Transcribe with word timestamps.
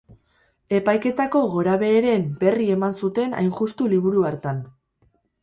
Epaiketako 0.77 1.41
gorabeheren 1.55 2.25
berri 2.41 2.71
eman 2.77 2.97
zuten 3.03 3.37
hain 3.43 3.53
justu 3.61 3.93
liburu 3.93 4.27
hartan. 4.33 4.65